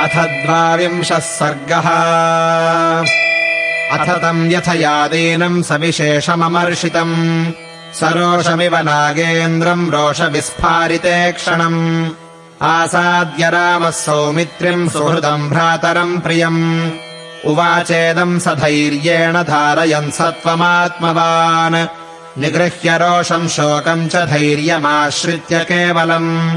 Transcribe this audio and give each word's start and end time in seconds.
अथ 0.00 0.44
द्वाविंशः 0.44 1.18
सर्गः। 1.18 1.88
अथ 3.98 4.22
तम् 4.22 4.52
यथयादीनम् 4.52 5.62
सविशेषममर्षितम्। 5.62 7.46
सरोषमिव 7.94 8.76
नागेन्द्रम् 8.76 9.90
रोषविस्फारिते 9.90 11.32
क्षणम्। 11.32 12.10
आसाद्य 12.62 13.50
रामः 13.50 13.90
सौमित्रिम् 13.90 14.88
सुहृदम् 14.88 15.50
भ्रातरम् 15.50 16.20
प्रियम्। 16.20 16.90
उवाचेदम् 17.46 18.40
स 18.40 18.48
धैर्येण 18.48 19.32
धारयन् 19.32 20.10
सत्त्वमात्मवान्। 20.10 21.86
निगृह्य 22.40 22.98
रोषम् 22.98 23.48
शोकम् 23.48 24.08
च 24.08 24.16
धैर्यमाश्रित्य 24.16 25.58
केवलम् 25.58 26.56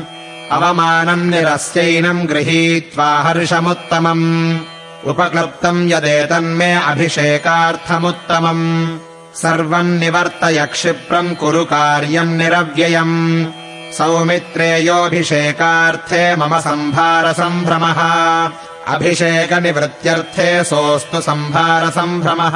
अवमानम् 0.52 1.30
निरस्यैनम् 1.30 2.28
गृहीत्वा 2.28 3.20
हर्षमुत्तमम्। 3.20 4.60
उपक्लृप्तम् 5.06 5.92
यदेतन्मे 5.92 6.74
अभिषेकार्थमुत्तमम्। 6.74 9.00
सर्वम् 9.36 10.00
निवर्तय 10.00 10.66
क्षिप्रम् 10.66 11.36
कुरु 11.36 11.66
कार्यम् 11.66 12.38
निरव्ययम्। 12.38 13.46
सौमित्रेयोऽभिषेकार्थे 13.98 16.36
मम 16.36 16.60
सम्भारसम्भ्रमः 16.60 18.00
अभिषेकनिवृत्त्यर्थे 18.94 20.64
सोऽस्तु 20.64 21.22
सम्भारसम्भ्रमः 21.22 22.56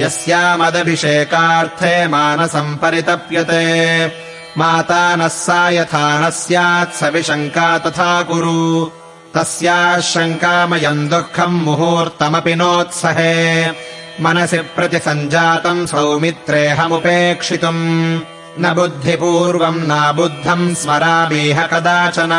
यस्यामदभिषेकार्थे 0.00 2.08
मानसम् 2.08 2.76
परितप्यते 2.76 4.27
माता 4.58 5.16
नः 5.16 5.28
सा 5.28 5.70
यथा 5.70 6.20
न 6.20 6.30
स्यात् 6.30 6.94
स 6.94 7.02
विशङ्का 7.02 7.78
तथा 7.78 8.22
कुरु। 8.22 8.90
तस्याः 9.34 10.00
शङ्कामयम् 10.00 11.08
दुःखम् 11.08 11.62
मुहूर्तमपि 11.62 12.54
नोत्सहे। 12.54 13.66
मनसि 14.20 14.58
प्रतिसञ्जातम् 14.58 15.86
सौमित्रेऽहमुपेक्षितुम्। 15.86 18.20
न 18.60 18.74
बुद्धिपूर्वम् 18.74 19.86
नाबुद्धम् 19.86 20.74
स्मरामीह 20.74 21.66
कदाचन। 21.66 22.32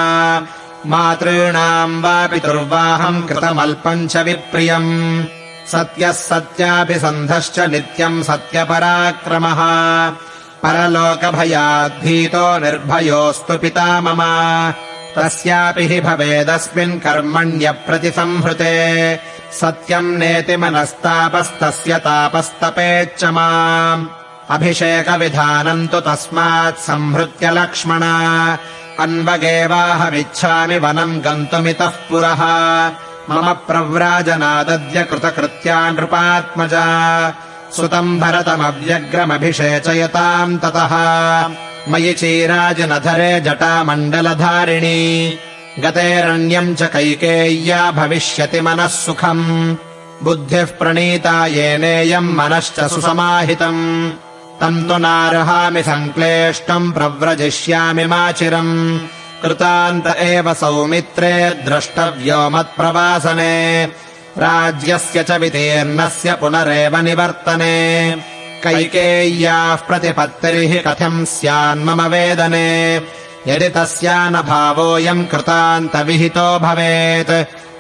मातॄणाम् 0.85 2.03
वा 2.03 2.27
पितुर्वाहम् 2.27 3.27
कृतमल्पम् 3.27 4.07
च 4.07 4.17
विप्रियम्। 4.17 5.23
सत्यः 5.67 6.11
सत्याभिसन्धश्च 6.11 7.59
नित्यम् 7.59 8.23
सत्यपराक्रमः 8.23 9.59
परलोकभयाद्भीतो 10.63 12.59
निर्भयोऽस्तु 12.59 13.57
पिता 13.57 14.01
मम। 14.01 14.23
तस्यापि 15.15 15.87
हि 15.87 16.01
भवेदस्मिन् 16.01 16.99
कर्मण्यप्रतिसंहृते। 16.99 18.69
सत्यम् 19.51 20.17
नेति 20.17 20.57
मनस्तापस्तस्य 20.57 21.97
तापस्तपेच्च 21.97 23.23
माम्। 23.23 24.07
अभिषेकविधानम् 24.49 25.87
तु 25.87 25.99
तस्मात् 25.99 26.77
संहृत्य 26.77 27.51
लक्ष्मण। 27.51 28.03
अन्वगेवाहमिच्छामि 28.99 30.79
वनम् 30.79 31.21
गन्तुमितः 31.21 31.87
पुरः। 31.87 32.43
मम 33.29 33.53
प्रव्राजनादद्य 33.53 35.03
कृतकृत्या 35.03 35.91
नृपात्मजा 35.91 37.29
सुतम् 37.75 38.19
भरतमव्यग्रमभिषेचयताम् 38.19 40.59
ततः। 40.59 40.91
मयि 41.91 42.13
चीराजनधरे 42.13 43.41
जटामण्डलधारिणी। 43.41 45.33
गतेरण्यम् 45.79 46.75
च 46.75 46.81
कैकेय्या 46.81 47.91
भविष्यति 47.91 48.61
मनः 48.61 48.87
सुखम्। 48.87 49.75
बुद्धिः 50.23 50.65
प्रणीता 50.65 51.45
येनेयम् 51.45 52.33
मनश्च 52.33 52.79
सुसमाहितम्। 52.79 54.11
तम् 54.61 54.89
तु 54.89 54.97
नार्हामि 54.97 55.83
सङ्क्लेष्टम् 55.83 56.93
प्रव्रजिष्यामि 56.93 58.05
माचिरम् 58.05 58.99
कृतान्त 59.43 60.07
एव 60.07 60.53
सौमित्रे 60.53 61.49
द्रष्टव्यो 61.49 62.49
मत्प्रवासने 62.49 63.87
राज्यस्य 64.37 65.23
च 65.23 65.31
वितीर्णस्य 65.31 66.33
पुनरेव 66.33 66.97
निवर्तने। 66.97 68.15
कैकेय्याः 68.63 69.75
प्रतिपत्तिः 69.75 70.81
कथम् 70.87 71.25
स्यान्मम 71.25 72.01
वेदने। 72.01 72.95
यदि 73.47 73.69
तस्या 73.69 74.29
न 74.29 74.33
भावोऽयम् 74.33 75.25
कृतान्तविहितो 75.25 76.59
भवेत् 76.59 77.31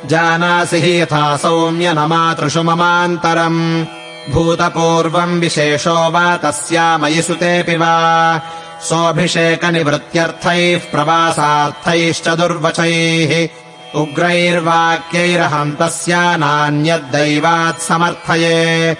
जानासि 0.07 0.81
हि 0.81 1.01
यथा 1.01 1.37
सौम्य 1.37 1.93
न 1.93 1.99
मातृषु 1.99 2.63
ममान्तरम्। 2.63 3.85
भूतपूर्वम् 4.31 5.39
विशेषो 5.39 6.09
वा 6.09 6.37
तस्या 6.37 6.97
मयि 6.97 7.21
सुतेऽपि 7.21 7.75
वा। 7.75 8.41
सोऽभिषेकनिवृत्त्यर्थैः 8.81 10.79
प्रवासार्थैश्च 10.91 12.27
दुर्वचैः 12.27 13.47
उग्रैर्वाक्यैरहम् 13.95 15.75
तस्या 15.75 16.37
नान्यद्दैवात् 16.37 17.81
समर्थये। 17.81 18.97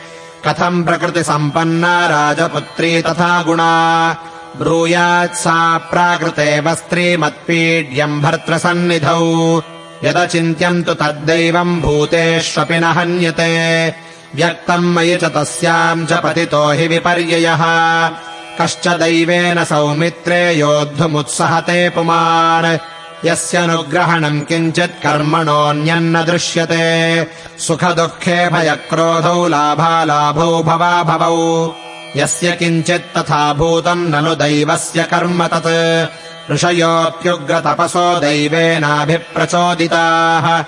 कथम् 0.48 0.84
प्रकृतिसम्पन्ना 0.84 2.08
राजपुत्री 2.08 3.02
तथा 3.02 3.44
गुणा। 3.44 4.12
ब्रूयात् 4.58 5.36
सा 5.36 5.78
प्राकृते 5.78 6.60
वस्त्रीमत्पीड्यम् 6.60 8.22
भर्तृसन्निधौ। 8.22 9.62
यदचिन्त्यम् 10.04 10.84
तु 10.84 10.94
तद्दैवम् 10.94 11.82
भूतेष्वपि 11.82 12.80
न 12.80 12.84
हन्यते। 12.84 13.90
व्यक्तम् 14.36 14.94
मयि 14.96 15.16
च 15.16 15.24
तस्याम् 15.24 16.08
च 16.08 16.14
पतितो 16.14 16.72
हि 16.72 16.88
विपर्ययः। 16.88 17.64
कश्च 18.62 18.88
दैवेन 18.88 19.64
सौमित्रे 19.64 20.54
योद्धुमुत्सहते 20.54 21.90
पुमान् 21.90 22.99
यस्यनुग्रहणम् 23.26 24.42
किञ्चित् 24.42 25.04
कर्मणोऽन्यन्न 25.04 26.26
दृश्यते। 26.26 27.28
सुखदुःखे 27.58 28.50
भयक्रोधौ 28.50 29.48
लाभालाभौ 29.48 30.64
भवाभवौ 30.64 31.76
यस्य 32.16 32.52
किञ्चित् 32.52 33.18
तथा 33.18 33.54
भूतम् 33.54 34.10
ननु 34.10 34.36
दैवस्य 34.36 35.04
कर्म 35.04 35.48
तत्। 35.48 36.52
ऋषयोऽप्युग्रतपसो 36.52 38.20
दैवेनाभिप्रचोदिताः। 38.20 40.64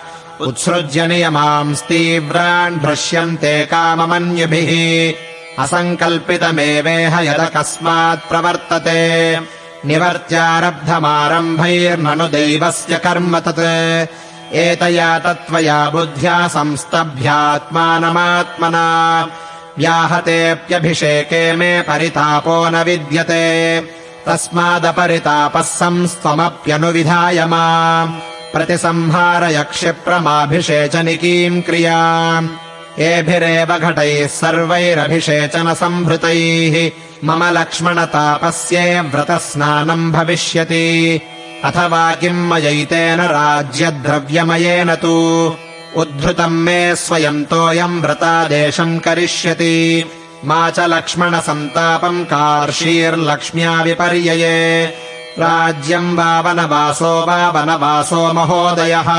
उत्सृज्य 0.46 1.08
नियमांस्तीव्रान् 1.08 2.80
भ्रश्यन्ते 2.80 3.66
काममन्युभिः। 3.66 5.64
असङ्कल्पितमेवेह 5.64 7.20
यदकस्मात् 7.20 8.30
प्रवर्तते 8.30 9.40
निवर्त्यारब्धमारम्भैर्ननु 9.86 12.28
दैवस्य 12.28 12.96
कर्म 12.96 13.40
तत्। 13.40 14.56
एतया 14.56 15.20
तत्त्वया 15.20 15.90
बुद्ध्या 15.90 16.48
संस्तभ्यात्मानमात्मना। 16.48 19.28
व्याहतेऽप्यभिषेके 19.78 21.56
मे 21.56 21.82
परितापो 21.82 22.70
न 22.70 22.76
विद्यते। 22.76 23.82
तस्मादपरितापः 24.28 25.62
संस्त्वमप्यनुविधाय 25.62 27.46
माम्। 27.46 28.20
प्रतिसंहारय 28.54 29.64
क्षिप्रमाभिषेचनिकीम् 29.64 31.62
क्रियाम् 31.62 32.48
एभिरेव 33.00 33.78
घटैः 33.78 34.28
सर्वैरभिषेचनसम्भृतैः 34.28 36.92
मम 37.28 37.44
लक्ष्मणतापस्ये 37.44 39.02
व्रतस्नानम् 39.02 40.12
भविष्यति। 40.12 41.22
अथवा 41.64 42.16
किम् 42.16 42.50
मयैतेन 42.50 43.22
राज्यद्रव्यमयेन 43.22 44.96
तु। 44.96 45.54
उद्धृतम् 45.96 46.52
मे 46.52 46.96
स्वयम् 46.96 47.46
तोऽयम् 47.46 48.02
व्रतादेशम् 48.02 49.00
करिष्यति। 49.00 50.06
मा 50.46 50.70
च 50.70 50.80
लक्ष्मणसन्तापम् 50.80 52.26
कार्षीर्लक्ष्म्या 52.26 53.82
विपर्यये। 53.82 54.94
राज्यम् 55.40 56.18
वा 56.18 56.40
वनवासो 56.40 57.26
वा 57.26 57.50
वनवासो 57.50 58.34
महोदयः 58.34 59.12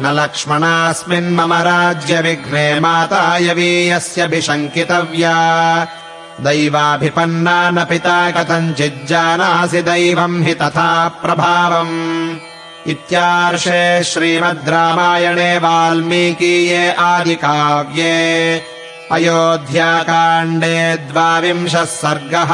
न 0.00 0.06
लक्ष्मणास्मिन् 0.06 1.36
मम 1.36 1.52
राज्यविघ्ने 1.52 2.80
माता 2.80 3.36
यवीयस्यभिशङ्कितव्या 3.36 5.86
दैवाभिपन्ना 6.40 7.70
न 7.70 7.84
पिता 7.84 8.30
कथञ्चिज्जानासि 8.30 9.82
दैवम् 9.82 10.44
हि 10.44 10.54
तथा 10.54 11.08
प्रभावम्। 11.08 12.36
इत्यार्षे 12.86 14.04
श्रीमद् 14.04 14.68
रामायणे 14.68 15.58
वाल्मीकीये 15.58 16.92
आदिकाव्ये। 16.92 18.62
अयोध्याकाण्डे 19.12 20.96
द्वाविंशः 20.96 21.84
सर्गः 21.84 22.48